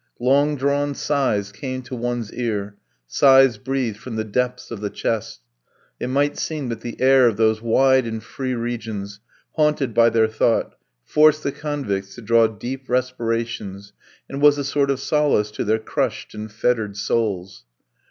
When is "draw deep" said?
12.23-12.89